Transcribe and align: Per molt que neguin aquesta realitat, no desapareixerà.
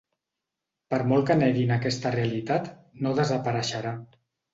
Per 0.93 0.99
molt 1.09 1.27
que 1.27 1.35
neguin 1.41 1.73
aquesta 1.75 2.13
realitat, 2.15 2.71
no 3.05 3.13
desapareixerà. 3.21 3.93